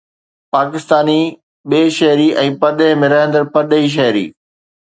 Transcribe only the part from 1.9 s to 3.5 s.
شهري ۽ پرڏيهه ۾ رهندڙ